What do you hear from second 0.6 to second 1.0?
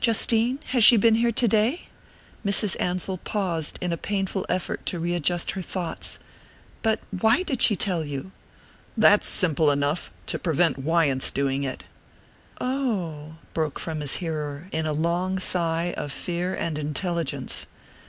Has she